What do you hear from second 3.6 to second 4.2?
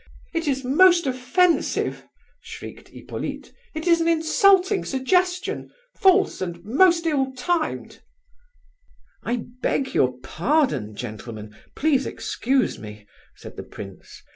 "it is an